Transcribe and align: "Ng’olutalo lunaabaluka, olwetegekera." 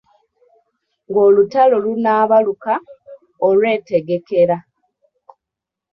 "Ng’olutalo 1.09 1.75
lunaabaluka, 1.85 2.73
olwetegekera." 3.47 4.57